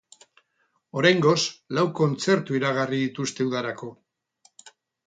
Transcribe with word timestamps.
Oraingoz, 1.01 1.35
lau 1.79 1.85
kontzertu 2.01 2.59
iragarri 2.61 3.05
dituzte 3.07 3.51
udarako. 3.53 3.97